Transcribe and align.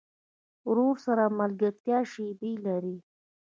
ورور 0.69 0.95
سره 1.05 1.23
د 1.29 1.35
ملګرتیا 1.39 1.99
شیبې 2.11 2.51
لرې. 2.65 2.95